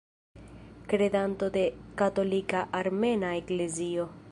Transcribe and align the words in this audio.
Kredanto 0.93 1.51
de 1.57 1.67
Katolika 2.03 2.65
Armena 2.83 3.35
Eklezio. 3.43 4.11